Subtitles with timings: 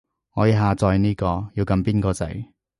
[0.33, 2.47] 我要下載呢個，要撳邊個掣